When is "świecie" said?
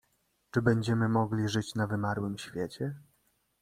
2.37-2.95